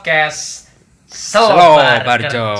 [0.00, 0.72] podcast
[1.12, 2.56] Selobar Barjo.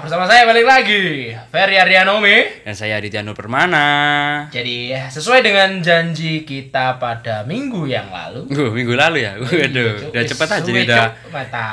[0.00, 2.64] Bersama saya balik lagi, Ferry Arianomi.
[2.64, 4.48] Dan saya Aditya Nur Permana.
[4.48, 8.48] Jadi sesuai dengan janji kita pada minggu yang lalu.
[8.56, 9.36] Uh, minggu lalu ya.
[9.36, 10.16] Waduh, Cuk.
[10.16, 11.04] udah cepet aja nih udah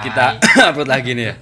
[0.04, 0.26] kita
[0.76, 1.36] upload lagi nih ya.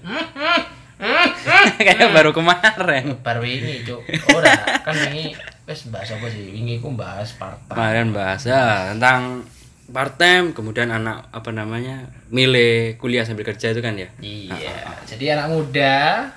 [1.82, 3.18] Kayak baru kemarin.
[3.26, 4.05] baru ini, Cuk.
[4.38, 4.54] Ora,
[4.85, 5.34] kan ini
[5.66, 6.54] wes bahas apa sih?
[6.54, 9.49] Wingi ku bahas part Kemarin bahas ya tentang
[9.90, 14.09] part time, kemudian anak apa namanya milih kuliah sambil kerja itu kan ya.
[14.21, 15.02] Iya.
[15.09, 16.27] Jadi anak muda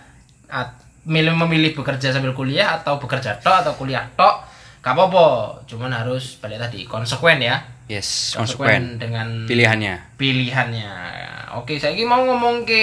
[0.49, 4.47] at, milih memilih bekerja sambil kuliah atau bekerja tok atau kuliah tok,
[4.81, 5.61] gak apa-apa.
[5.69, 7.61] Cuman harus balik tadi konsekuen ya.
[7.85, 10.17] Yes, konsekuen dengan pilihannya.
[10.17, 10.93] pilihannya.
[11.55, 12.83] Oke, saya ini mau ngomong ke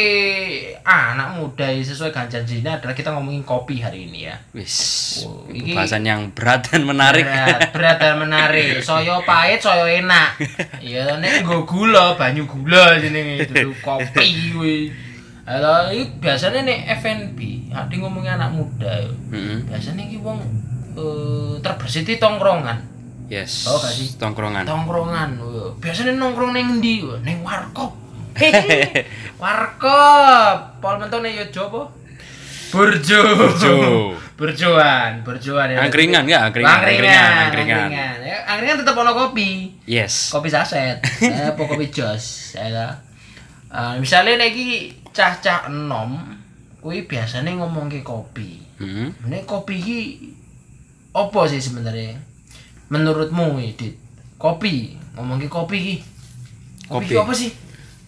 [0.81, 4.35] ah, anak muda ini sesuai dengan janjinya adalah kita ngomongin kopi hari ini ya.
[4.51, 4.75] Wis,
[5.21, 7.27] Oh, iki- pembahasan yang berat dan menarik.
[7.27, 8.79] Berat, berat dan menarik.
[8.87, 10.39] Soyo pahit, soyo enak.
[10.79, 14.77] Iya, nek nggo gula, banyu gula jenenge itu kopi kuwi.
[15.43, 17.39] Halo, iki biasanya nek F&B,
[17.75, 19.03] ade ngomongin anak muda.
[19.03, 19.11] yo.
[19.35, 19.67] Mm-mm.
[19.67, 20.39] Biasanya iki wong
[20.95, 22.87] eh, terbersih di tongkrongan.
[23.27, 23.67] Yes.
[23.67, 24.07] Tahu gak sih?
[24.15, 24.63] Tongkrongan.
[24.63, 25.29] Tongkrongan.
[25.83, 27.03] Biasanya nongkrong ning ndi?
[27.03, 27.19] yo?
[27.19, 27.99] Ning warkop.
[29.41, 30.81] Warkop.
[30.81, 31.91] Pol mentone yo jopo?
[32.71, 33.19] Burjo.
[33.35, 33.75] Burjo.
[34.41, 35.85] Burjoan, burjoan ya.
[35.85, 38.17] Angkringan ya, angkringan, Angkringan, angkringan, angkringan.
[38.25, 39.69] Ya, angkringan tetap ono kopi.
[39.85, 40.33] Yes.
[40.33, 40.97] Kopi saset.
[41.21, 42.57] eh, kopi jos.
[42.57, 43.05] Ya.
[43.69, 46.41] Uh, misalnya lagi cah-cah enom,
[46.81, 48.65] kuwi biasanya ngomong ke kopi.
[48.81, 49.13] Hmm.
[49.29, 49.99] Ini kopi iki
[51.13, 52.17] apa sih sebenarnya?
[52.89, 53.93] Menurutmu, Dit?
[54.41, 55.95] Kopi, ngomong ke kopi iki.
[56.89, 57.21] Kopi, Kopi.
[57.21, 57.53] apa sih?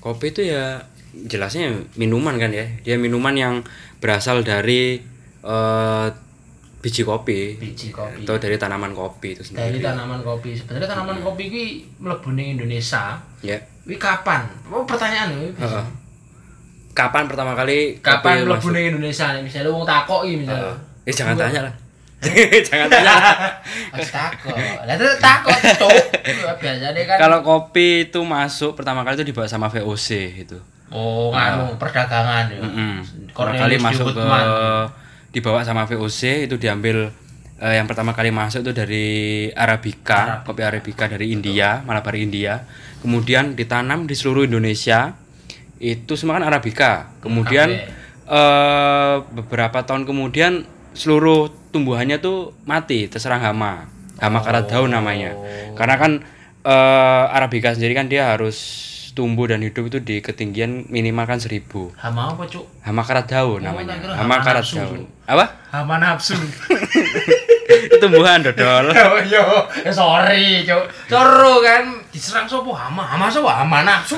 [0.04, 0.84] Kopi itu ya
[1.16, 2.68] jelasnya minuman kan ya.
[2.84, 3.64] Dia minuman yang
[4.04, 5.00] berasal dari
[5.40, 6.08] eh,
[6.84, 8.28] biji kopi Biji kopi.
[8.28, 9.80] atau dari tanaman kopi itu Dari sendiri.
[9.80, 10.52] tanaman kopi.
[10.52, 11.66] Sebenarnya tanaman kopi iki
[12.04, 13.16] mlebu Indonesia.
[13.40, 13.56] Ya.
[13.88, 14.44] Wi kapan?
[14.68, 15.48] Oh, pertanyaan wi.
[15.56, 15.86] Heeh.
[16.94, 19.32] Kapan pertama kali Kapan mlebu Indonesia?
[19.40, 20.76] Misalnya wong takoki misalnya.
[20.76, 21.08] Heeh.
[21.08, 21.74] Eh jangan tanya lah.
[22.68, 23.16] jangan tanya.
[23.94, 24.56] Takok.
[24.88, 25.92] Lah itu takok cuk.
[26.64, 30.10] Biasanya kan Kalau kopi itu masuk pertama kali itu dibawa sama VOC
[30.48, 30.58] itu.
[30.94, 32.62] oh nganu perdagangan ya.
[32.62, 34.24] Pertama Cornelius kali masuk ke
[35.34, 37.10] dibawa sama VOC itu diambil
[37.58, 39.08] eh, yang pertama kali masuk itu dari
[39.58, 42.62] Arabica, kopi Arabica dari India, Malabar India.
[43.02, 45.18] Kemudian ditanam di seluruh Indonesia.
[45.82, 47.10] Itu semua kan Arabica.
[47.20, 47.74] Kemudian
[48.30, 53.90] eh, beberapa tahun kemudian seluruh tumbuhannya tuh mati terserang hama.
[54.16, 55.34] Hama karat daun namanya.
[55.74, 56.22] Karena kan
[56.64, 61.70] eh, Arabica sendiri kan dia harus tumbuh dan hidup itu di ketinggian minimal kan 1000
[61.94, 62.66] Hama apa cuk?
[62.82, 64.78] hama karat daun Oh, namanya kira hama hama karat nafsu.
[64.80, 66.34] daun apa Hama nafsu.
[68.02, 69.46] tumbuhan dodol Oh yo,
[69.82, 70.90] eh, sorry cuk.
[71.06, 73.06] Coro kan diserang sopo hama?
[73.06, 73.54] Hama sopo?
[73.54, 74.18] Hama nafsu.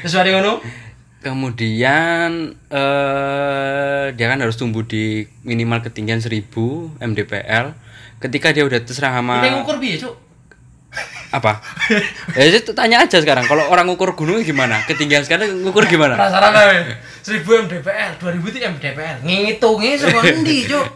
[0.00, 0.64] Terus mari ngono.
[1.28, 2.30] Kemudian
[2.68, 6.48] eh dia kan harus tumbuh di minimal ketinggian 1000
[6.98, 7.66] mdpl
[8.18, 10.14] ketika dia udah terserang Ini ngukur piye cuk?
[11.28, 11.60] apa
[12.32, 16.96] ya itu tanya aja sekarang kalau orang ngukur gunung gimana ketinggian sekarang ngukur gimana Penasaran.
[17.20, 19.16] 1000 mdpl, 2000 itu mdpl.
[19.20, 20.88] Ngitungnya saka endi, Cuk?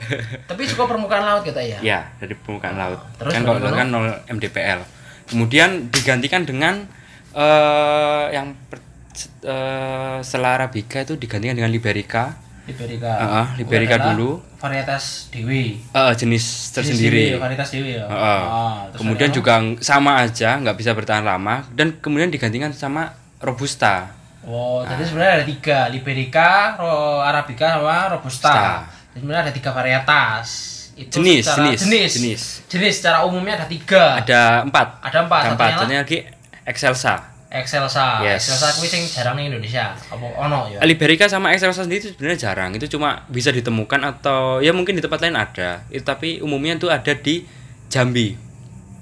[0.49, 1.77] Tapi suka permukaan laut kita ya.
[1.85, 4.81] ya dari permukaan laut terus kan kalau kan 0 mdpl
[5.29, 6.89] kemudian digantikan dengan
[7.37, 8.92] eh yang per-
[9.41, 13.11] eh, setelah arabica itu digantikan dengan liberica Liberica.
[13.19, 14.31] Heeh, Liberica Itu adalah dulu.
[14.57, 15.83] Varietas dewi.
[15.83, 18.07] eh, jenis tersendiri Dewi, Varietas dewi ya.
[18.07, 18.43] Heeh.
[18.47, 24.15] Ah, terus kemudian juga sama aja nggak bisa bertahan lama dan kemudian digantikan sama robusta?
[24.47, 28.87] Oh, jadi sebenarnya ada tiga, Liberica, Ro Arabica sama Robusta.
[29.11, 30.47] Jadi sebenarnya ada tiga varietas.
[30.93, 32.43] Itu Jenis, secara- jenis, jenis, jenis.
[32.69, 32.93] jenis.
[32.95, 34.19] secara umumnya ada tiga.
[34.19, 36.19] ada empat Ada empat, ada empat satunya lagi
[36.63, 38.25] excelsa Excelsa.
[38.25, 38.49] Yes.
[38.49, 39.93] Excelsa kuwi sing jarang ning Indonesia.
[39.93, 40.81] Apa ono ya?
[40.81, 45.03] liberica sama excelsa sendiri itu sebenarnya jarang itu cuma bisa ditemukan atau ya mungkin di
[45.03, 47.45] tempat lain ada itu tapi umumnya itu ada di
[47.87, 48.33] Jambi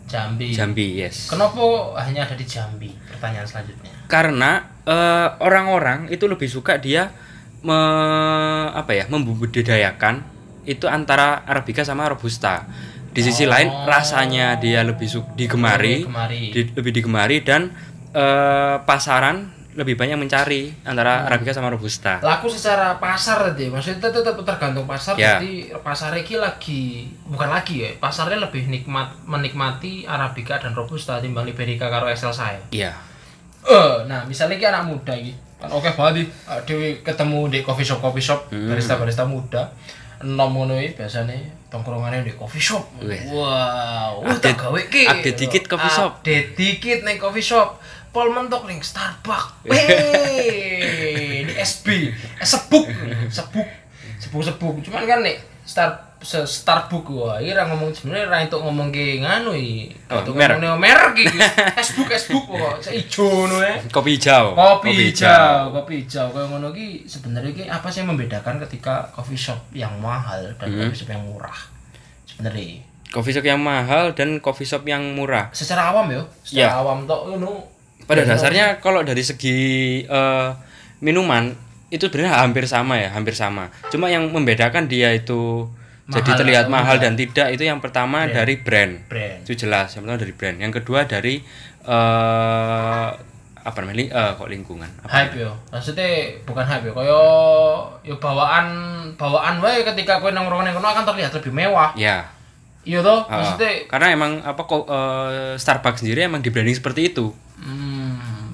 [0.04, 0.50] Jambi.
[0.50, 1.62] Jambi yes Kenapa
[2.00, 2.90] hanya ada di Jambi?
[3.08, 3.90] Pertanyaan selanjutnya.
[4.04, 4.50] karena
[4.82, 7.14] eh, orang-orang itu lebih suka dia
[7.60, 7.78] me,
[8.68, 10.26] apa ya membudidayakan
[10.64, 12.66] itu antara arabica sama robusta
[13.08, 13.50] di sisi Oh.
[13.50, 16.42] lain rasanya dia lebih digemari, Kemari.
[16.50, 17.70] di- lebih digemari dan
[18.12, 24.34] eh, pasaran lebih banyak mencari antara arabica sama robusta Laku secara pasar tadi, maksudnya tetap
[24.36, 25.14] tergantung pasar.
[25.14, 25.38] Ya.
[25.38, 31.44] Jadi pasar iki lagi bukan lagi ya, pasarnya lebih nikmat menikmati arabica dan robusta timbang
[31.44, 32.62] liberica karo excelsa ya.
[32.72, 32.92] iya
[33.60, 36.26] Eh, nah misalnya ki anak muda iki kan oke banget nih
[36.64, 38.66] dewi ketemu di coffee shop coffee shop Hmm.
[38.66, 39.68] barista barista muda
[40.18, 41.36] enom ngono iki biasane
[41.68, 42.84] tongkrongane di coffee shop.
[42.98, 43.20] Wih.
[43.30, 45.04] Wow, Update- gawe ki.
[45.06, 46.10] update dikit coffee shop.
[46.18, 47.79] Update dikit ning coffee shop.
[48.10, 49.62] Pol mentok ning Starbucks.
[49.64, 52.86] Weh, di SB, eh, sebuk,
[53.28, 53.66] sebuk,
[54.18, 54.74] sebuk sebuk.
[54.82, 59.18] Cuman kan nih Star se Starbucks wah, iki ra ngomong sebenarnya ra entuk ngomong ke
[59.18, 59.94] nganu iki.
[60.10, 60.58] Oh, Entuk merek.
[60.58, 61.38] merek iki.
[61.78, 63.74] Facebook Facebook kok, ijo ngono ya.
[63.88, 68.60] kopi hijau kopi hijau kopi hijau kayak ngono ki sebenarnya ki apa sih yang membedakan
[68.60, 70.82] ketika coffee shop yang mahal dan Hmm.
[70.84, 71.58] coffee shop yang murah
[72.26, 76.68] sebenarnya coffee shop yang mahal dan coffee shop yang murah secara awam yo secara Ya.
[76.76, 77.64] awam tok ngono
[78.10, 79.58] pada dasarnya kalau dari segi
[80.02, 80.50] eh,
[80.98, 81.54] minuman
[81.90, 83.70] itu sebenarnya hampir sama ya hampir sama.
[83.90, 85.70] Cuma yang membedakan dia itu
[86.10, 89.06] jadi Mahal terlihat atau mahal dan tidak itu yang pertama dari brand.
[89.06, 89.46] Brand.
[89.46, 90.56] Itu jelas yang pertama dari brand.
[90.58, 91.42] Yang kedua dari
[91.86, 93.08] eh
[93.60, 94.90] apa namanya eh, kok lingkungan?
[95.06, 95.50] Apa hype yo.
[95.70, 96.92] Maksudnya bukan hype yo.
[96.94, 97.22] Kaya
[98.06, 98.66] yo bawaan
[99.14, 101.94] bawaan wae ketika kowe nongkrong nang kono akan terlihat lebih mewah.
[101.94, 102.26] Ya
[102.80, 104.88] iya toh eh, maksudnya karena emang apa kok
[105.60, 107.34] Starbucks sendiri emang di branding seperti itu.
[107.60, 107.99] Hmm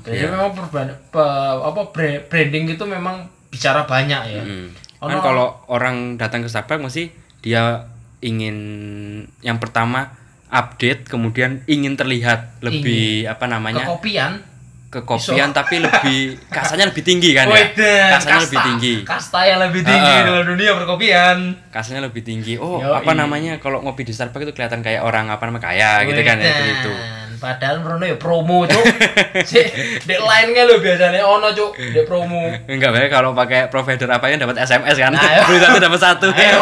[0.06, 0.31] jadi Iya.
[0.31, 1.20] memang perban, pe-
[1.64, 3.17] apa bra- branding itu memang
[3.49, 4.43] bicara banyak ya.
[4.99, 7.11] Ono- kan kalau orang datang ke Starbucks mesti
[7.41, 7.85] dia
[8.20, 8.56] ingin
[9.41, 10.14] yang pertama
[10.49, 13.82] update kemudian ingin terlihat lebih apa namanya?
[13.82, 14.41] Kekopian.
[14.87, 17.67] Kekopian tapi lebih kasanya lebih tinggi kan ya?
[18.09, 18.94] Kasanya kasta, lebih tinggi.
[19.02, 20.23] Kasta yang lebih tinggi Ah.
[20.25, 21.37] dalam dunia perkopian.
[21.69, 22.55] kasanya lebih tinggi.
[22.56, 22.97] Oh Yoi.
[22.97, 23.59] apa namanya?
[23.59, 26.93] Kalau ngopi di Starbucks itu kelihatan kayak orang apa namanya kaya gitu kan ya itu
[27.37, 28.85] Padahal merono ya promo, Cuk.
[29.49, 29.61] si
[30.03, 32.49] dek lain kan lo biasanya ono, Cuk, dek promo.
[32.67, 36.27] enggak baik kalau pakai provider apa yang dapat SMS kan Nah, beli satu dapat satu
[36.33, 36.61] Ayo.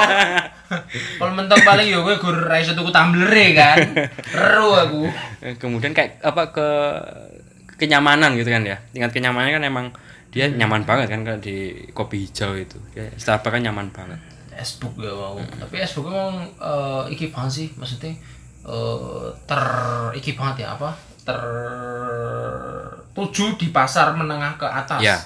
[1.21, 3.79] Kalau mentok paling yo gue gur ra iso tuku tumbler kan.
[4.33, 5.03] Ero aku.
[5.61, 6.69] kemudian kayak apa ke
[7.75, 9.87] kenyamanan gitu kan ya tingkat kenyamanannya kan emang
[10.31, 10.59] dia Hmm.
[10.59, 14.19] nyaman banget kan kalau di kopi hijau itu dia Starbucks kan nyaman banget
[14.55, 15.35] Facebook ya mau.
[15.39, 18.15] Tapi Facebook emang eh, iki sih, maksudnya
[18.65, 19.63] eh, ter
[20.13, 20.91] iki banget ya apa?
[23.05, 25.01] Tertuju di pasar menengah ke atas.
[25.01, 25.17] Ya.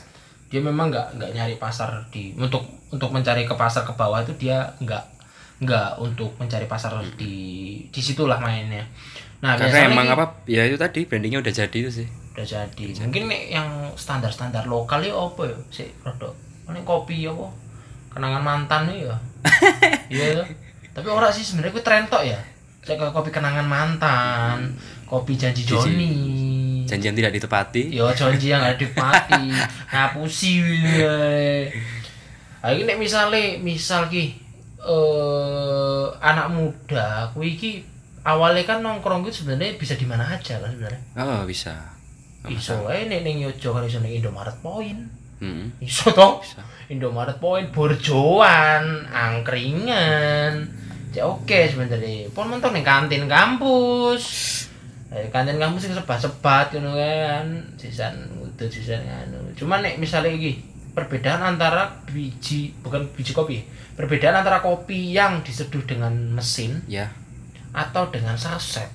[0.48, 4.32] Dia memang nggak nggak nyari pasar di untuk untuk mencari ke pasar ke bawah itu
[4.36, 5.04] dia nggak
[5.58, 7.34] nggak untuk mencari pasar di
[7.88, 8.84] di situlah mainnya.
[9.38, 12.86] Nah, karena emang ki- apa ya itu tadi brandingnya udah jadi itu sih udah jadi.
[13.04, 15.56] Mungkin nek yang standar-standar lokal ya apa ya?
[15.68, 16.32] Si produk.
[16.70, 17.46] Ini kopi ya apa?
[18.14, 19.14] Kenangan mantan ya.
[20.08, 20.40] Iya.
[20.90, 22.40] Tapi ora sih sebenarnya kuwi tren tok ya.
[22.88, 24.72] Kayak kopi kenangan mantan,
[25.04, 26.16] kopi janji Joni.
[26.88, 29.52] janjian tidak ditepati Yo janji yang gak dipati,
[29.92, 31.68] ngapusi wae.
[32.64, 34.24] Ah iki nek misale misal ki
[34.80, 37.72] eh anak muda kuwi iki
[38.24, 41.02] awalnya kan nongkrong itu sebenarnya bisa di mana aja kan sebenarnya.
[41.20, 41.76] oh bisa
[42.48, 45.12] Iso wae nek ning Yojo kan iso ning Indomaret Point.
[45.44, 45.70] Hmm.
[45.84, 46.40] Iso toh?
[46.88, 50.64] Indomaret Point, Borjoan, angkringan.
[51.12, 52.28] Ya oke sebenarnya.
[52.32, 54.24] Pon mentok ning kantin kampus.
[55.08, 57.46] Eh, kantin kampus sing sebat-sebat ngono kan.
[57.80, 59.40] Sisan ngudut sisan anu.
[59.56, 60.60] Cuma nek misalnya iki
[60.92, 63.64] perbedaan antara biji bukan biji kopi.
[63.96, 67.10] Perbedaan antara kopi yang diseduh dengan mesin ya
[67.72, 68.88] atau dengan saset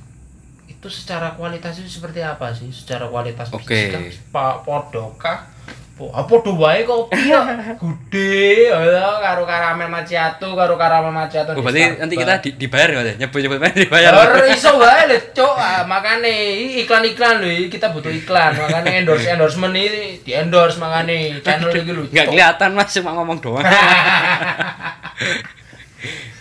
[0.68, 3.64] itu secara kualitas itu seperti apa sih secara kualitas Oke.
[3.64, 5.53] biji kan pak podokah po
[5.94, 7.46] apa podo wae kopi ya
[7.78, 13.14] gede ya karo karamel macchiato karo karamel macchiato oh, berarti nanti kita di, dibayar ya
[13.22, 15.54] nyebut nyebut mana dibayar Ora iso wae lho, Cuk.
[15.54, 16.34] Ah, makane
[16.82, 18.58] iklan-iklan lho, iki kita butuh iklan.
[18.58, 22.10] Makane endorse endorsement ini di endorse makane channel iki lho.
[22.10, 22.34] nggak Cuk.
[22.34, 23.66] kelihatan mas cuma ngomong doang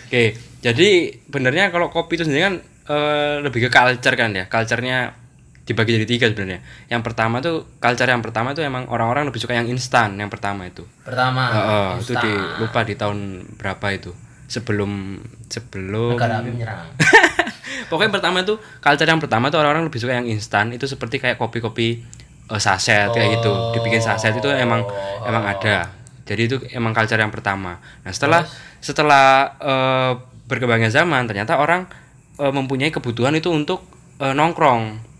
[0.09, 0.23] oke
[0.65, 0.89] jadi
[1.29, 2.55] benernya kalau kopi itu sendiri kan
[2.89, 5.22] eh, lebih ke culture kan ya culture-nya
[5.63, 6.59] dibagi jadi tiga sebenarnya.
[6.91, 10.67] Yang pertama tuh culture yang pertama tuh emang orang-orang lebih suka yang instan yang pertama
[10.67, 10.83] itu.
[11.07, 12.23] Pertama, Heeh, itu instan.
[12.23, 13.19] di lupa di tahun
[13.55, 14.11] berapa itu.
[14.51, 16.91] Sebelum sebelum negara api menyerang.
[17.89, 21.23] pokoknya yang pertama tuh culture yang pertama tuh orang-orang lebih suka yang instan itu seperti
[21.23, 22.03] kayak kopi-kopi
[22.51, 23.51] eh, saset kayak gitu.
[23.79, 24.83] Dibikin saset itu emang
[25.23, 25.95] emang ada.
[26.27, 27.79] Jadi itu emang culture yang pertama.
[28.03, 28.43] Nah setelah
[28.83, 30.11] setelah eh,
[30.43, 31.87] berkembangnya zaman ternyata orang
[32.35, 33.87] eh, mempunyai kebutuhan itu untuk
[34.19, 35.12] eh, nongkrong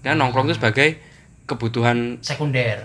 [0.00, 0.96] kan nongkrong itu sebagai
[1.44, 2.78] kebutuhan Sekunder.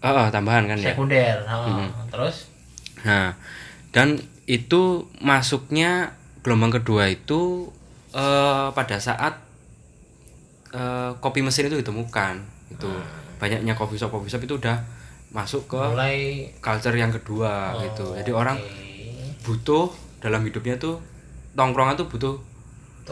[0.00, 1.36] eh, eh, tambahan kan ya Sekunder.
[1.44, 1.88] heeh.
[2.08, 2.36] Terus
[3.00, 3.32] Nah,
[3.96, 6.12] dan itu masuknya
[6.44, 7.68] gelombang kedua itu
[8.12, 9.40] eh, pada saat
[10.72, 12.34] eh, kopi mesin itu ditemukan.
[12.70, 12.90] Itu
[13.40, 14.76] banyaknya coffee shop coffee shop itu udah
[15.30, 18.12] masuk ke mulai culture yang kedua gitu.
[18.18, 19.46] Jadi orang Oke.
[19.46, 19.88] butuh
[20.20, 21.00] dalam hidupnya tuh
[21.56, 22.34] tongkrongan tuh butuh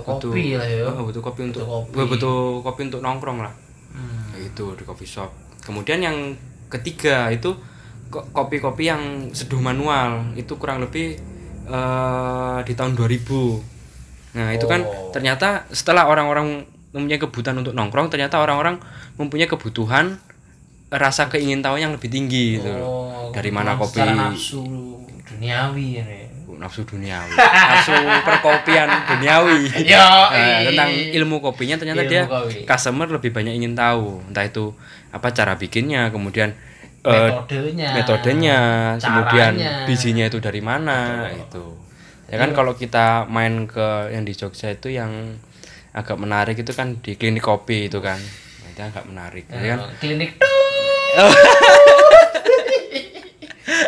[0.00, 0.86] Butuh kopi lah ya.
[0.86, 1.90] Oh, butuh kopi untuk kopi.
[1.90, 3.52] butuh, butuh kopi untuk nongkrong lah.
[3.90, 4.30] Hmm.
[4.30, 5.30] Kayak itu di coffee shop.
[5.60, 6.16] Kemudian yang
[6.68, 7.56] ketiga itu
[8.08, 11.16] ko- kopi-kopi yang seduh manual itu kurang lebih
[11.66, 13.76] eh, di tahun 2000
[14.28, 15.08] nah itu kan Oh.
[15.08, 18.80] ternyata setelah orang-orang mempunyai kebutuhan untuk nongkrong ternyata orang-orang
[19.16, 20.16] mempunyai kebutuhan
[20.88, 24.00] rasa keingin tahu yang lebih tinggi gitu Oh, dari mana kopi
[25.28, 26.04] duniawi ya.
[26.58, 27.32] Nafsu duniawi.
[27.32, 29.70] Nafsu perkopian duniawi.
[29.94, 32.66] Yo, Nah, tentang ilmu kopinya ternyata Ilmu dia kopi.
[32.66, 34.20] customer lebih banyak ingin tahu.
[34.26, 34.74] Entah itu
[35.08, 36.52] apa cara bikinnya kemudian
[37.00, 37.88] eh, metodenya.
[37.94, 38.58] metodenya
[38.98, 39.52] kemudian
[39.86, 41.64] bijinya itu dari mana itu
[42.28, 45.40] ya kan kalau kita main ke yang di Jogja itu yang
[45.96, 48.20] agak menarik itu kan di klinik kopi itu kan.
[48.68, 49.78] Itu agak menarik ya kan?
[49.96, 50.36] Klinik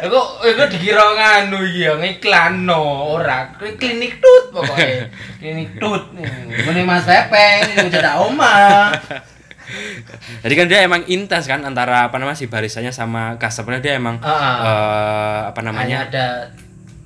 [0.00, 1.92] Aku aku dikira nganu iki ya?
[2.00, 2.80] Ngiklanno
[3.16, 3.52] ora.
[3.56, 5.08] Klinik tut pokoknya
[5.40, 6.02] klinik tut.
[6.16, 8.88] Ngene Mas Pepeng cedak oma.
[10.42, 14.18] Jadi kan dia emang intens kan antara apa namanya si barisannya sama customernya dia emang
[14.18, 14.34] ah.
[14.66, 16.26] eh, apa hanya namanya ada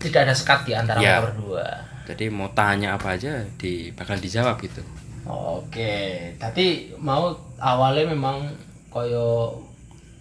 [0.01, 1.21] tidak ada sekat di antara Ya.
[1.21, 1.67] mereka berdua.
[2.05, 4.85] Jadi mau tanya apa aja di bakal dijawab gitu.
[5.25, 8.45] Oke, tadi mau awalnya memang
[8.93, 9.57] koyo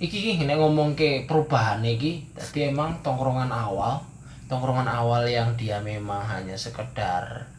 [0.01, 4.01] iki iki nek ngomong ke perubahan iki, tadi emang tongkrongan awal,
[4.50, 7.50] tongkrongan awal yang dia memang hanya sekedar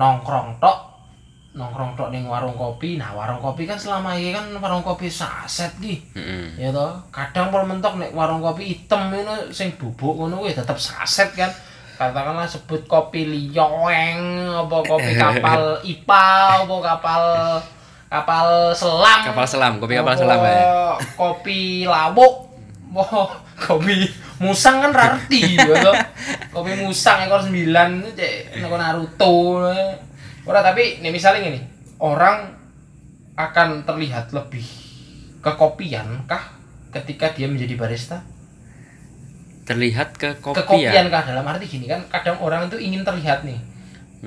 [0.00, 0.78] nongkrong tok,
[1.54, 2.98] nongkrong tok ning warung kopi.
[2.98, 6.00] Nah, warung kopi kan selama ini kan warung kopi saset di.
[6.18, 6.58] Mm-mm.
[6.58, 10.76] Ya toh, kadang pun mentok nek warung kopi hitam ngono sing bubuk ngono kuwi tetep
[10.76, 11.50] saset kan.
[11.94, 16.26] Katakanlah sebut kopi liyoeng, apa kopi kapal IPA,
[16.66, 17.22] apa kapal
[18.08, 19.20] kapal selam.
[19.26, 20.62] kapal selam kopi kapal apa selam ya
[21.14, 22.34] Kopi lawuk.
[22.94, 23.26] Wah,
[23.58, 24.06] kopi
[24.38, 25.94] musang kan rarti ya toh.
[26.54, 29.66] Kopi musang ekor 9 itu cek Naruto.
[30.46, 31.60] Ora tapi nih misalnya gini,
[31.98, 32.54] orang
[33.34, 34.62] akan terlihat lebih
[35.42, 36.54] kekopian kah
[36.94, 38.22] ketika dia menjadi barista?
[39.64, 43.48] terlihat ke kopi kekopian ya kah dalam arti gini kan kadang orang itu ingin terlihat
[43.48, 43.56] nih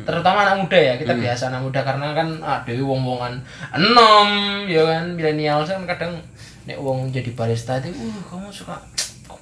[0.06, 3.34] terutama anak muda ya kita biasa anak muda karena kan ada wong wongan
[3.74, 4.30] enom
[4.68, 6.14] ya kan milenial kan kadang
[6.68, 8.76] nek wong jadi barista itu uh kamu suka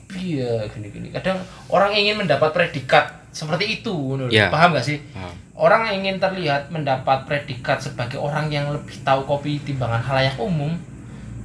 [0.05, 1.07] kopi ya gini gini.
[1.09, 4.15] Kadang orang ingin mendapat predikat seperti itu.
[4.29, 4.47] Ya.
[4.53, 5.01] paham gak sih?
[5.11, 5.33] Paham.
[5.55, 10.75] orang ingin terlihat mendapat predikat sebagai orang yang lebih tahu kopi timbangan halayak umum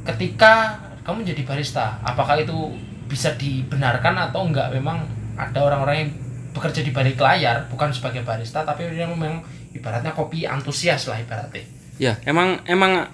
[0.04, 1.98] ketika kamu jadi barista.
[2.04, 2.74] Apakah itu
[3.06, 5.02] bisa dibenarkan atau enggak memang
[5.34, 6.10] ada orang-orang yang
[6.50, 9.42] bekerja di balik layar bukan sebagai barista tapi dia memang
[9.74, 11.62] ibaratnya kopi antusias lah ibaratnya.
[12.00, 13.06] Ya emang emang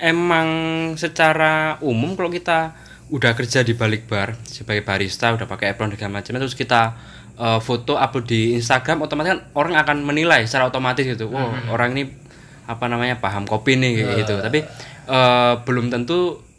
[0.00, 0.48] emang
[0.96, 2.74] secara umum kalau kita
[3.10, 6.94] udah kerja di balik bar sebagai barista udah pakai apron segala macam terus kita
[7.34, 11.30] eh, foto upload di Instagram otomatis kan orang akan menilai secara otomatis gitu.
[11.30, 12.04] Wow orang ini
[12.70, 14.34] apa namanya paham kopi nih kayak gitu.
[14.38, 14.58] Tapi
[15.10, 16.50] eh, belum tentu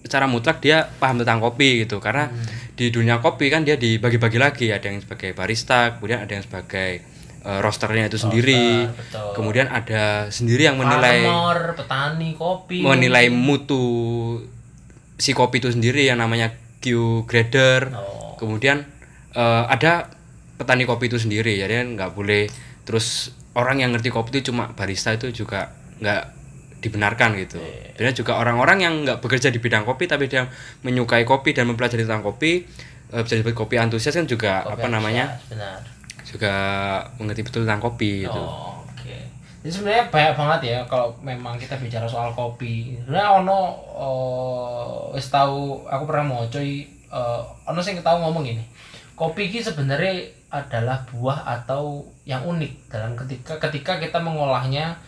[0.00, 2.32] secara mutlak dia paham tentang kopi gitu karena
[2.80, 4.72] di dunia kopi kan dia dibagi-bagi lagi.
[4.72, 7.04] Ada yang sebagai barista kemudian ada yang sebagai
[7.44, 8.88] eh, rosternya itu sendiri.
[8.88, 9.36] Betul.
[9.36, 12.80] kemudian ada sendiri yang menilai farmer petani kopi.
[12.80, 13.84] menilai mutu
[15.20, 17.92] si kopi itu sendiri yang namanya Q grader.
[17.92, 18.40] Oh.
[18.40, 18.88] kemudian
[19.36, 20.08] eh, ada
[20.56, 21.60] petani kopi itu sendiri.
[21.60, 22.48] Jadi kan nggak boleh.
[22.88, 25.68] Terus orang yang ngerti kopi itu cuma barista itu juga
[26.00, 26.39] nggak
[26.80, 27.60] dibenarkan gitu
[27.96, 30.48] dan juga orang-orang yang nggak bekerja di bidang kopi tapi dia
[30.82, 32.64] menyukai kopi dan mempelajari tentang kopi
[33.12, 36.54] eh, bisa disebut kopi antusias kan juga Kopi apa namanya antusias, benar juga
[37.18, 39.16] mengerti betul tentang kopi gitu Oh, oke.
[39.60, 42.96] Jadi sebenarnya banyak banget ya kalau memang kita bicara soal kopi.
[43.02, 43.60] Sebenarnya ono
[43.98, 48.64] eh, wis tahu aku pernah mau coy eh, ono sing tahu ngomong ini.
[49.18, 50.14] Kopi ini sebenarnya
[50.50, 54.98] adalah buah atau yang unik dalam ketika ketika kita mengolahnya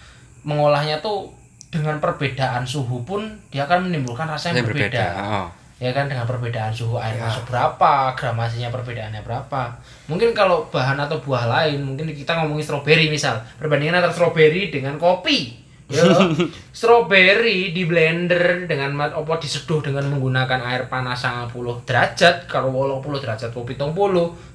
[0.43, 1.31] mengolahnya tuh
[1.73, 5.25] dengan perbedaan suhu pun dia akan menimbulkan rasa yang yang berbeda berbeda.
[5.25, 5.49] oh.
[5.81, 7.27] ya kan dengan perbedaan suhu air Ya.
[7.27, 9.73] masuk berapa gramasinya perbedaannya berapa.
[10.07, 13.41] Mungkin kalau bahan atau buah lain mungkin kita ngomongin stroberi misal.
[13.57, 15.59] Perbandingan antara stroberi dengan kopi.
[15.91, 16.07] Ya.
[16.77, 23.51] Stroberi di blender dengan opo diseduh dengan menggunakan air panas 90 derajat kalau 80 derajat
[23.51, 23.97] kopi 70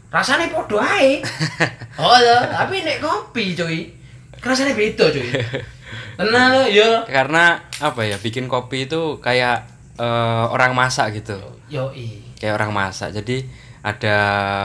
[0.07, 1.19] rasanya podo ae.
[1.99, 3.89] Oh ya tapi nek kopi cuy
[4.37, 5.27] rasanya beda cuy
[6.17, 9.69] tenang lo ya karena apa ya bikin kopi itu kayak
[10.01, 11.37] eh, orang masak gitu.
[11.69, 13.13] Yo i kayak orang masak.
[13.13, 13.45] Jadi
[13.85, 14.17] ada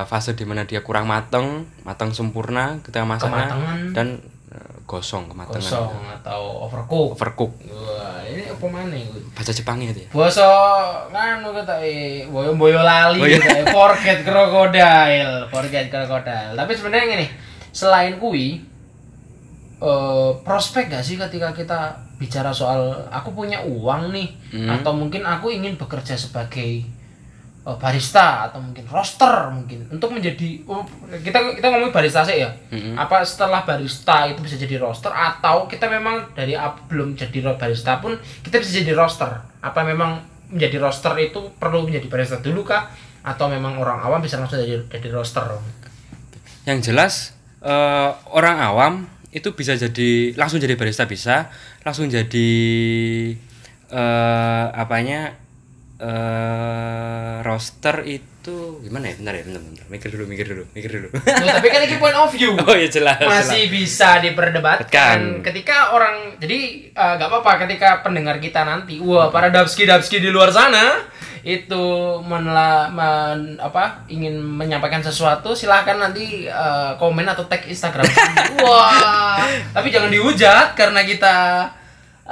[0.09, 3.53] fase di mana dia kurang mateng mateng sempurna ketika masaknya
[3.93, 4.19] dan
[4.51, 5.61] eh, gosong kematangan.
[5.61, 7.21] Kosong atau overcook.
[7.21, 7.53] Overcook.
[7.69, 8.97] Wah, ini apa mana
[9.37, 10.09] bahasa Jepangnya itu ya?
[10.11, 10.49] Basa
[11.13, 11.79] nganu kata
[12.33, 13.37] boyo boyo lali Boyo.
[13.39, 16.57] kata eh, forget crocodile, forget crocodile.
[16.57, 17.27] Tapi sebenarnya gini,
[17.71, 18.72] selain kui
[19.83, 21.79] eh prospek gak sih ketika kita
[22.15, 24.69] bicara soal aku punya uang nih Hmm.
[24.71, 26.87] atau mungkin aku ingin bekerja sebagai
[27.62, 30.87] eh, barista atau mungkin roaster mungkin untuk menjadi oh,
[31.19, 32.51] kita kita ngomongin barista sih ya.
[32.95, 36.55] Apa setelah barista itu bisa jadi roaster atau kita memang dari
[36.87, 39.31] belum jadi barista pun kita bisa jadi roaster?
[39.59, 42.87] Apa memang menjadi roaster itu perlu menjadi barista dulu kah?
[43.23, 45.47] Atau memang orang awam bisa langsung jadi jadi roaster?
[46.67, 47.15] Yang jelas
[47.62, 48.93] eh, orang awam
[49.33, 51.49] itu bisa jadi langsung jadi barista bisa,
[51.83, 52.51] langsung jadi
[53.93, 55.42] eh apanya
[56.03, 59.15] eh roster itu gimana ya?
[59.17, 59.85] Bentar ya, bentar, bentar.
[59.87, 61.09] Mikir dulu, mikir dulu, mikir dulu.
[61.15, 63.17] Loh, tapi kan ini point of view oh ya jelas.
[63.17, 63.31] jelas.
[63.47, 65.21] masih bisa diperdebatkan Kan.
[65.43, 70.29] ketika orang jadi eh, nggak apa-apa ketika pendengar kita nanti wah para dapski dapski di
[70.29, 71.07] luar sana
[71.43, 71.85] itu
[72.23, 78.07] menela men- apa ingin menyampaikan sesuatu silahkan nanti eh, komen atau tag Instagram
[78.63, 81.35] wah tapi jangan dihujat karena kita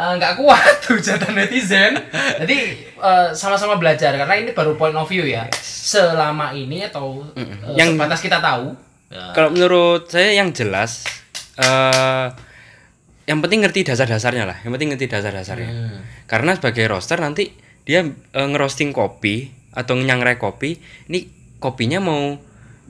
[0.01, 1.93] eh, nggak kuat hujatan netizen
[2.41, 2.59] jadi
[2.97, 8.01] eh, sama-sama belajar karena ini baru point of view ya selama ini atau eh, Yang-
[8.01, 8.73] sebatas kita tahu
[9.13, 9.37] ya.
[9.37, 11.05] Kalau menurut saya yang jelas
[11.61, 12.29] eh
[13.31, 14.59] yang penting ngerti dasar-dasarnya lah.
[14.67, 15.71] Yang penting ngerti dasar-dasarnya.
[15.71, 15.99] Hmm.
[16.27, 17.55] Karena sebagai roaster nanti
[17.87, 21.31] dia eh, ngerosting kopi atau nyangrai kopi, ini
[21.63, 22.35] kopinya mau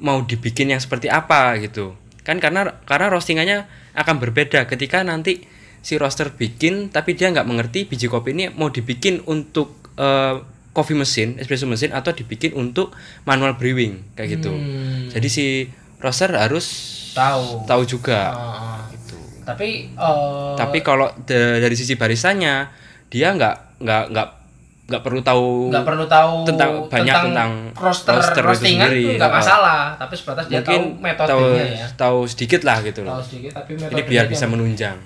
[0.00, 1.92] mau dibikin yang seperti apa gitu.
[2.24, 5.44] Kan karena karena roastingannya akan berbeda ketika nanti
[5.80, 10.36] si roaster bikin tapi dia nggak mengerti biji kopi ini mau dibikin untuk eh,
[10.70, 12.94] coffee mesin, espresso mesin atau dibikin untuk
[13.24, 14.50] manual brewing kayak gitu.
[14.50, 15.08] Hmm.
[15.08, 15.46] Jadi si
[15.98, 16.66] roaster harus
[17.10, 18.30] tahu tahu juga.
[18.30, 18.80] Ah,
[19.44, 22.70] tapi eh, Tapi kalau da- dari sisi baristanya
[23.06, 24.28] dia nggak nggak nggak
[24.86, 29.02] nggak perlu tahu nggak perlu tahu tentang banyak tentang roster, roaster itu roastingan sendiri.
[29.04, 29.38] itu nggak Ah.
[29.38, 33.22] masalah tapi sebatas dia tahu mungkin tahu metodenya ya tahu sedikit lah gitu tahu loh.
[33.22, 34.98] sedikit tapi metodenya biar bisa menunjang.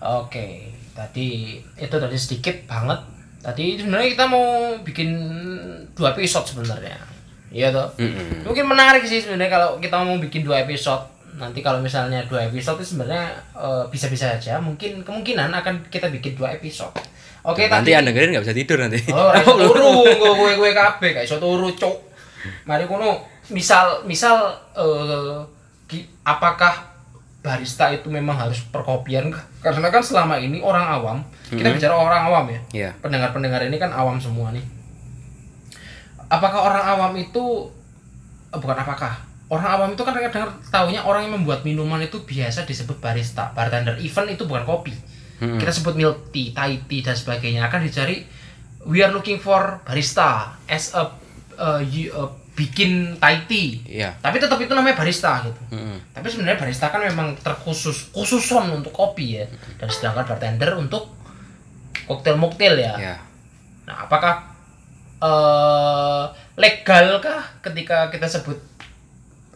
[0.00, 0.46] Oke
[0.92, 1.28] tadi
[1.76, 3.00] itu tadi sedikit banget
[3.40, 4.46] tadi sebenarnya kita mau
[4.80, 5.10] bikin
[5.94, 6.96] dua episode sebenarnya
[7.48, 8.44] iya toh Mm-mm.
[8.44, 12.82] mungkin menarik sih sebenarnya kalau kita mau bikin dua episode nanti kalau misalnya dua episode
[12.82, 16.92] itu sebenarnya eh, bisa-bisa aja mungkin kemungkinan akan kita bikin dua episode
[17.40, 19.00] oke nanti tadi anda dengerin nggak bisa tidur nanti.
[19.08, 19.32] Oh,
[19.64, 21.96] turu nggo kowe-kowe kabeh, gak iso turu, Cuk.
[22.68, 24.52] Mari kono misal misal
[25.88, 26.89] ki- apakah
[27.40, 32.44] barista itu memang harus perkopian karena kan selama ini orang awam kita bicara orang awam
[32.46, 32.60] ya.
[32.70, 32.90] Iya.
[33.00, 34.62] pendengar-pendengar ini kan awam semua nih.
[36.28, 37.66] Apakah orang awam itu
[38.48, 39.18] eh, bukan apakah
[39.50, 43.98] orang awam itu kan kadang tahunya orang yang membuat minuman itu biasa disebut barista bartender.
[43.98, 44.94] Even itu bukan kopi.
[45.40, 45.56] Mm-mm.
[45.56, 47.64] kita sebut milk tea, Thai tea dan sebagainya.
[47.66, 48.28] Akan dicari
[48.84, 51.08] we are looking for barista as a
[51.56, 52.28] uh, you- uh,
[52.60, 54.10] bikin Thai tea Iya.
[54.20, 55.96] tapi tetap itu namanya barista gitu Mm-mm.
[56.12, 59.48] tapi sebenarnya barista kan memang terkhusus khususon untuk kopi ya
[59.80, 61.08] dan sedangkan bartender untuk
[62.04, 63.16] koktail moktail ya Iya.
[63.88, 64.34] nah apakah
[65.20, 66.24] eh
[66.56, 68.56] legalkah ketika kita sebut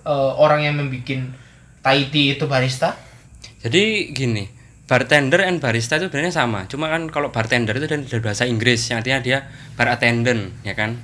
[0.05, 1.29] eh, orang yang membuat
[1.85, 2.97] Thai tea itu barista
[3.61, 4.45] Jadi gini,
[4.85, 6.69] bartender and barista itu sebenarnya sama.
[6.69, 9.39] Cuma kan kalau bartender itu dari bahasa Inggris, yang artinya dia
[9.73, 11.01] bar attendant, ya kan?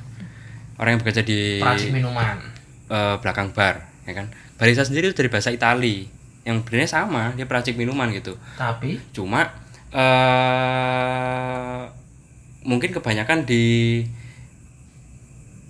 [0.81, 2.41] Orang yang bekerja di peracik minuman
[2.89, 4.33] eh, belakang bar, ya kan?
[4.57, 6.09] Barista sendiri itu dari bahasa Itali,
[6.49, 8.41] yang sebenarnya sama, dia peracik minuman gitu.
[8.57, 9.45] tapi Cuma
[9.93, 11.83] eh
[12.65, 13.65] mungkin kebanyakan di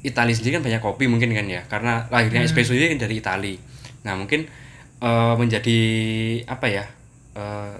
[0.06, 3.54] Italia sendiri kan banyak kopi mungkin kan ya, karena lahirnya espresso ini kan dari Itali.
[4.06, 4.46] Nah mungkin
[5.02, 5.78] eh, menjadi
[6.46, 6.84] apa ya?
[7.34, 7.74] eh,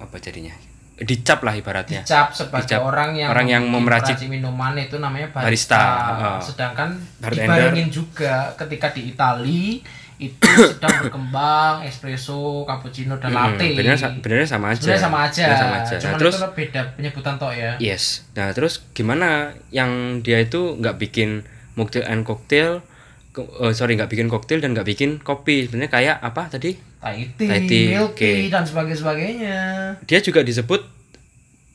[0.00, 0.52] apa jadinya?
[0.98, 2.00] Dicap lah ibaratnya.
[2.00, 5.82] dicap sebagai Dicap orang yang orang yang memeracik minuman itu namanya barista, barista,
[6.16, 6.38] heeh.
[6.40, 7.44] sedangkan Bartender.
[7.68, 9.84] dibayangin juga ketika di Itali
[10.16, 13.76] itu sedang berkembang espresso, cappuccino dan latte.
[13.76, 14.80] benernya sa- benernya sama aja.
[14.80, 15.42] Sebenarnya sama aja.
[15.42, 15.92] Benernya sama aja.
[15.92, 17.72] Nah, Cuman terus itu beda penyebutan toh ya.
[17.78, 18.04] yes.
[18.32, 19.28] Nah, terus gimana
[19.68, 22.80] yang dia itu nggak bikin mocktail and cocktail
[23.38, 27.60] eh, sorry nggak bikin koktail dan nggak bikin kopi sebenarnya kayak apa tadi Thai Thai
[27.60, 28.50] tea, tea, milk tea oke.
[28.50, 29.56] dan sebagainya sebagainya.
[30.02, 30.80] dia juga disebut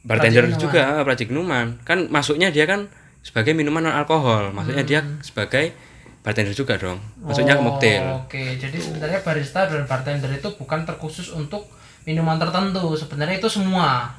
[0.01, 2.89] bartender Peracik juga peracik minuman kan masuknya dia kan
[3.21, 5.21] sebagai minuman non alkohol maksudnya dia Hmm.
[5.21, 5.77] sebagai
[6.19, 11.29] bartender juga dong maksudnya Oh, mocktail Oke, jadi sebenarnya barista dan bartender itu bukan terkhusus
[11.29, 11.69] untuk
[12.01, 12.93] minuman tertentu.
[12.93, 14.09] Sebenarnya itu semua.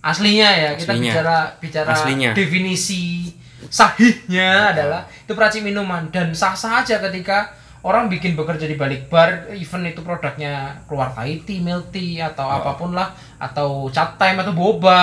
[0.00, 1.12] Aslinya ya, kita Aslinya.
[1.12, 2.30] bicara bicara Aslinya.
[2.32, 3.28] definisi
[3.68, 9.48] sahihnya adalah itu peracik minuman dan sah-sah aja ketika orang bikin bekerja di balik bar
[9.50, 10.52] even itu produknya
[10.84, 12.52] keluar Thai tea, milk tea atau Oh.
[12.54, 15.00] apa pun lah atau cat time atau boba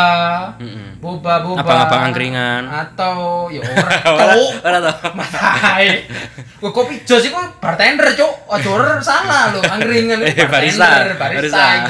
[0.55, 1.01] Mm-mm.
[1.01, 2.69] boba boba Abang-abang angkringan.
[2.69, 3.17] atau
[3.49, 5.09] ya ora Ora cuk ora tau.
[5.11, 6.05] matai
[6.59, 10.85] Wah, kopi jos iku bartender cuk aja ora salah lho angkringan Eh, itu barista.
[11.01, 11.89] bartender barista Barista.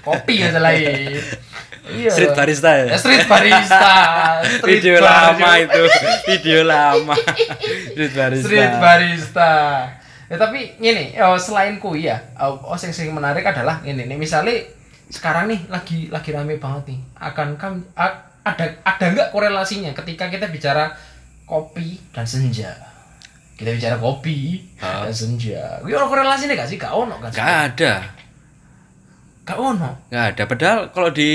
[0.00, 0.72] kopi ya salah
[1.86, 2.84] iya Street barista ya?
[2.86, 3.80] Ya, street barista
[4.58, 5.82] street Video bar, lama itu.
[6.26, 7.14] Video lama.
[7.90, 8.46] Street barista.
[8.46, 9.52] street barista
[10.26, 14.14] ya tapi ini oh, selain kui ya oh, oh sing sing menarik adalah ini nih
[14.14, 14.54] misalnya
[15.06, 20.30] sekarang nih lagi lagi rame banget nih akan kam a- ada ada nggak korelasinya ketika
[20.30, 20.94] kita bicara
[21.42, 22.70] kopi dan senja
[23.58, 25.02] kita bicara kopi Ah.
[25.02, 27.94] dan senja ini ono korelasinya gak sih gak ono kan Gak ada.
[29.44, 30.42] Gak ono Nggak ada.
[30.46, 31.30] Padahal kalau di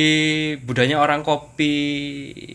[0.63, 1.73] budaya orang kopi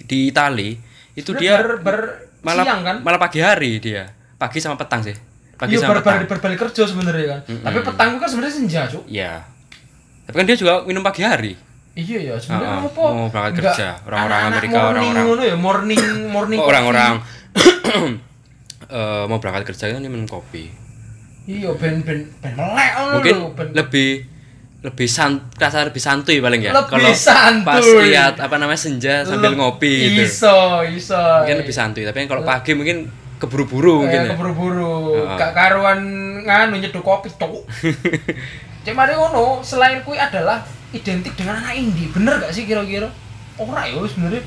[0.05, 0.79] di Itali
[1.19, 1.99] itu dia ber, ber
[2.41, 4.09] malah siang kan malah pagi hari dia.
[4.41, 5.17] Pagi sama petang sih.
[5.61, 6.29] Pagi iya sama ber, ber, petang.
[6.31, 9.45] berbalik kerja sebenarnya kan tapi petang kan sebenarnya senja cuk Iya.
[10.25, 11.53] Tapi kan dia juga minum pagi hari.
[11.91, 12.87] Iya ya, sebenarnya ah.
[12.87, 13.05] apa?
[13.11, 13.89] Mau berangkat kerja.
[14.07, 16.59] Orang-orang Amerika, morning orang-orang- ya, morning morning.
[16.63, 17.13] Orang-orang
[18.89, 20.71] eh, mau berangkat kerja kan minum kopi.
[21.51, 24.30] Iya, ben ben ben melek Mungkin lho, ben lebih
[24.81, 26.73] lebih sant rasa lebih santuy paling ya.
[26.73, 27.13] Kalau
[27.61, 30.25] pas lihat apa namanya senja sambil Leb- ngopi gitu.
[30.25, 31.21] Iso, iso.
[31.45, 32.09] Mungkin lebih santuy.
[32.09, 33.05] Tapi kalau pagi mungkin
[33.37, 34.33] keburu-buru mungkin Kayak ya.
[34.37, 35.37] keburu-buru, Heeh.
[35.37, 36.01] gak karuan
[36.45, 37.65] nganu nyeduh kopi cuk.
[38.85, 42.09] Cek mari ngono, selain kuwi adalah identik dengan anak indie.
[42.09, 43.09] Bener gak sih kira-kira?
[43.61, 44.41] Ora ya sebenarnya.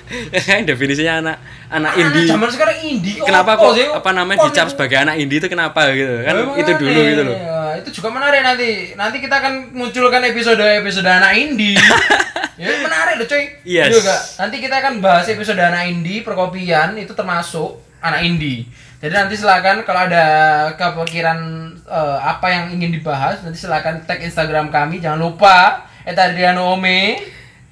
[0.68, 1.36] Definisinya anak
[1.68, 2.24] anak Anak indie.
[2.24, 6.22] zaman sekarang indie Kenapa apa kok apa namanya dicap sebagai anak indie itu kenapa gitu
[6.22, 7.36] kan itu dulu gitu loh
[7.80, 8.96] Itu juga menarik nanti.
[8.96, 11.76] Nanti kita akan munculkan episode-episode anak indie.
[12.60, 13.44] ya menarik loh cuy.
[13.64, 13.92] Yes.
[13.92, 14.16] Juga.
[14.40, 18.64] Nanti kita akan bahas episode anak indie perkopian itu termasuk anak indie.
[18.96, 20.24] Jadi nanti silakan kalau ada
[20.72, 21.38] kepikiran
[21.84, 27.20] eh, apa yang ingin dibahas nanti silakan tag Instagram kami jangan lupa Etadriano Ome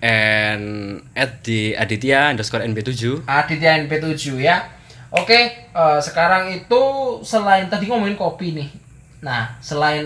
[0.04, 4.68] and at di Aditya underscore NB7 Aditya NP7 ya.
[5.14, 6.82] Oke, eh, sekarang itu
[7.24, 8.84] selain tadi ngomongin kopi nih.
[9.24, 10.04] Nah, selain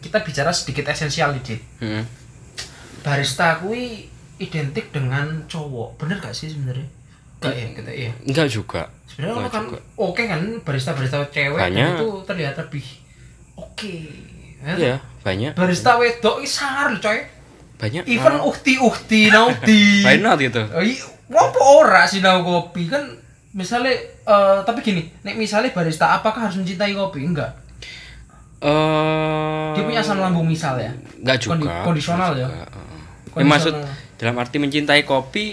[0.00, 2.02] kita bicara sedikit esensial nih, hmm.
[3.04, 4.08] Barista kui
[4.40, 6.00] identik dengan cowok.
[6.00, 6.88] Bener gak sih sebenarnya?
[7.44, 8.12] Gak ya, kita iya.
[8.24, 9.64] enggak juga Sebenarnya Enggak kan
[10.00, 12.00] oke kan barista-barista cewek Banyak.
[12.00, 12.86] itu terlihat lebih
[13.60, 13.96] oke.
[14.64, 14.74] Ya.
[14.80, 17.20] iya banyak Barista wedok ini sangar coy.
[17.76, 19.84] banyak Even ukti-ukti naudi.
[20.08, 21.04] why not gitu Oh, iya,
[21.36, 23.04] apa ora sinau kopi kan
[23.52, 23.92] misalnya
[24.24, 27.28] eh, tapi gini, nek misalnya barista apakah harus mencintai kopi?
[27.28, 27.52] Enggak.
[28.64, 30.88] Eh Dia punya asam lambung misal ya.
[31.18, 32.46] enggak juga Kondi- kondisional ya?
[32.46, 32.80] Enggak juga.
[32.80, 32.82] Ya,
[33.26, 33.50] Kondisional.
[33.50, 33.74] maksud
[34.14, 35.46] dalam arti mencintai kopi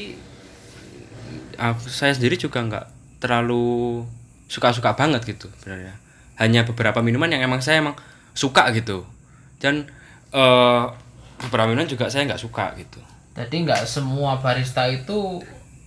[1.58, 2.86] aku saya sendiri juga enggak
[3.17, 4.02] terlalu
[4.47, 5.93] suka-suka banget gitu sebenarnya
[6.36, 7.93] hanya beberapa minuman yang emang saya emang
[8.32, 9.06] suka gitu
[9.58, 9.86] dan
[10.32, 10.84] eh
[11.39, 13.00] beberapa minuman juga saya nggak suka gitu
[13.32, 15.39] Jadi enggak semua barista itu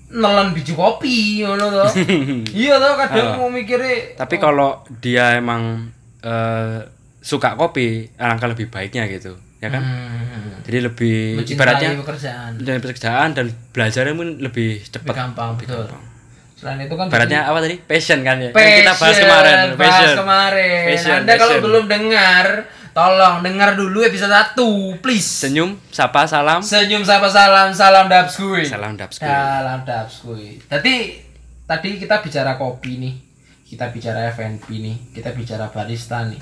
[0.07, 1.91] nelen biji kopi ngono toh.
[2.55, 6.79] iya toh kadang mau mikirnya tapi kalau dia emang eh,
[7.25, 12.77] suka kopi alangkah lebih baiknya gitu ya kan hmm, jadi lebih mencintai ibaratnya pekerjaan dan
[12.85, 15.89] pekerjaan dan belajarnya pun lebih lebih cepat gampang betul.
[16.55, 19.73] Selain itu kan ibaratnya apa tadi passion kan ya Yang Passion, kita bahas kemarin bahas
[19.81, 20.85] passion kemarin.
[20.87, 21.65] Passion, Anda kalau passion.
[21.65, 22.47] belum dengar,
[22.93, 25.29] tolong dengar dulu episode 1, please.
[25.45, 28.65] senyum sapa salam Senyum sapa salam, salam dapskui.
[28.65, 30.61] salam dapsku Salam dapskui.
[30.65, 30.95] Tadi
[31.65, 33.15] tadi kita bicara kopi nih.
[33.65, 34.97] Kita bicara F&B nih.
[35.11, 36.39] Kita bicara barista nih.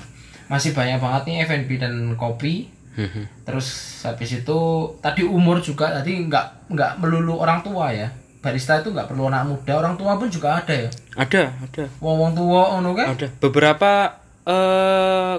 [0.47, 2.69] Masih banyak banget nih F&B dan kopi.
[3.43, 3.67] Terus
[4.05, 4.59] habis itu
[5.01, 8.09] tadi umur juga tadi nggak nggak melulu orang tua ya.
[8.43, 10.91] Barista itu nggak perlu anak muda, orang tua pun juga ada ya.
[11.15, 13.15] ada ada Wong-wong tua ngono kan?
[13.15, 13.91] ada beberapa
[14.43, 15.35] eh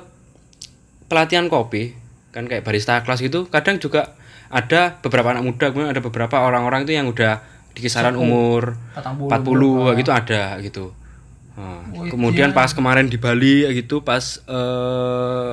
[1.05, 1.95] pelatihan kopi
[2.35, 4.17] kan kayak barista kelas gitu kadang juga
[4.51, 7.39] ada beberapa anak muda kemudian ada beberapa orang-orang itu yang udah
[7.75, 10.91] di kisaran umur 40 40 gitu ada gitu
[11.55, 15.53] Nah, Wih, kemudian pas kemarin di Bali gitu pas eh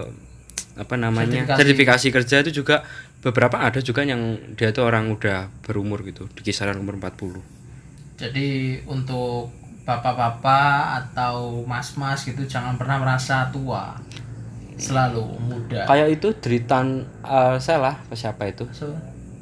[0.74, 1.60] apa namanya Sertifikasi.
[1.62, 2.08] sertifikasi.
[2.10, 2.82] kerja itu juga
[3.22, 4.22] beberapa ada juga yang
[4.56, 7.38] dia tuh orang udah berumur gitu di kisaran umur 40
[8.18, 8.50] Jadi
[8.86, 13.98] untuk bapak-bapak atau mas-mas gitu jangan pernah merasa tua.
[14.78, 15.86] Selalu muda.
[15.86, 18.90] kayak itu Dritan eh, Sela apa siapa itu So,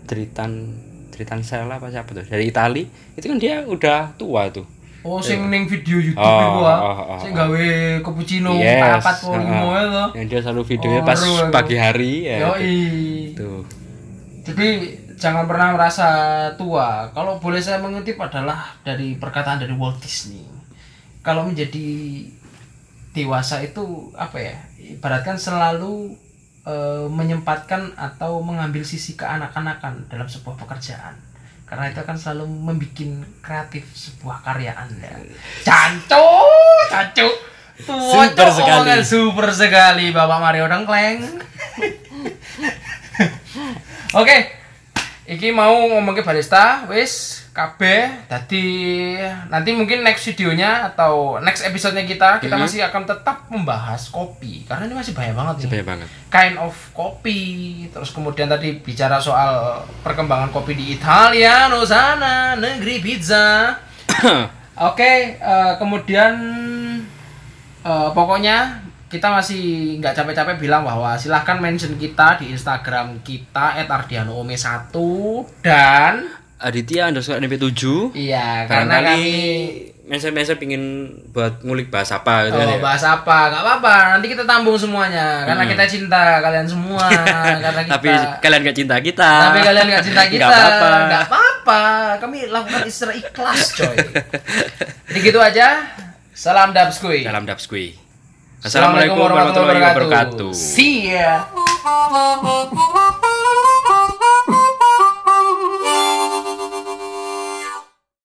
[0.04, 0.76] Dritan
[1.10, 2.84] Dritan Sela apa siapa tuh dari Itali
[3.16, 4.68] itu kan dia udah tua tuh
[5.02, 6.80] oh sing ning video YouTube Oh, iku ah.
[6.80, 7.38] oh, oh, Sing oh.
[7.40, 7.66] gawe
[8.02, 10.04] cappuccino Yes, papat po limo itu.
[10.18, 11.34] yang dia selalu videonya Oh, pas itu.
[11.50, 12.78] pagi hari ya Yoi.
[13.34, 13.64] tuh
[14.44, 14.68] Jadi
[15.14, 16.08] jangan pernah merasa
[16.56, 17.06] tua.
[17.12, 20.42] Kalau boleh saya mengutip adalah dari perkataan dari Walt Disney.
[21.22, 22.24] Kalau menjadi
[23.12, 26.16] dewasa itu apa ya ibaratkan selalu
[26.64, 31.14] eh, menyempatkan atau mengambil sisi keanak-anakan dalam sebuah pekerjaan
[31.70, 32.98] karena itu akan selalu membuat
[33.46, 35.14] kreatif sebuah karya anda.
[35.62, 36.26] Canco
[36.90, 37.30] canco
[37.80, 38.92] Tua, Super sekali.
[39.08, 40.06] super sekali.
[40.12, 41.24] Bapak Mario Dengkleng.
[44.20, 44.38] Oke.
[45.24, 48.68] Iki mau ngomong ke barista wis kabeh tadi
[49.48, 52.62] nanti mungkin next videonya atau next episodenya kita kita Mhm.
[52.62, 54.64] masih akan tetap membahas kopi.
[54.64, 55.70] Karena ini masih banyak banget nih.
[55.70, 56.08] Banyak banget.
[56.30, 57.42] kind of kopi.
[57.90, 63.74] Terus kemudian tadi bicara soal perkembangan kopi di Italia no sana negeri pizza.
[64.90, 66.34] Oke eh, kemudian
[67.82, 74.94] eh, pokoknya kita masih nggak capek-capek bilang bahwa silahkan mention kita di Instagram kita @ardianoome1
[75.66, 76.30] dan
[76.60, 79.24] Aditya underscore NP7 iya karena kami
[80.10, 80.82] Menser-menser pingin
[81.30, 82.82] buat ngulik bahas apa gitu kan Oh, ya.
[82.82, 83.54] bahas apa?
[83.54, 87.06] Nggak apa-apa, nanti kita tampung semuanya Karena kita cinta kalian semua
[87.62, 88.10] Karena kita Tapi
[88.42, 89.32] kalian gak cinta kita.
[89.46, 90.90] Tapi kalian nggak cinta kita, Nggak apa-apa.
[91.06, 91.82] nggak apa-apa.
[92.26, 93.96] Kami lakukan secara ikhlas, coy.
[95.14, 95.68] Jadi gitu aja.
[96.34, 97.22] Salam Dabskui.
[97.22, 97.94] Dalam Dapskui.
[98.60, 100.52] Assalamualaikum warahmatullahi wabarakatuh.
[100.52, 101.46] See ya.